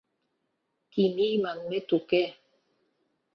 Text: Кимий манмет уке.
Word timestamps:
Кимий 0.91 1.35
манмет 1.43 1.87
уке. 1.97 2.23